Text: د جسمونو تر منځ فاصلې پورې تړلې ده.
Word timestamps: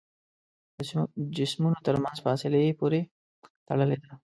د 0.75 0.77
جسمونو 1.37 1.77
تر 1.85 1.95
منځ 2.03 2.17
فاصلې 2.25 2.77
پورې 2.79 3.01
تړلې 3.67 3.97
ده. 4.03 4.11